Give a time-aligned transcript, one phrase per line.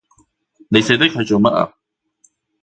[0.69, 1.75] 你寫低佢做乜啊？